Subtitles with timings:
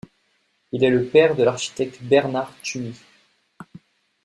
[0.71, 2.95] Il est le père de l'architecte Bernard Tschumi.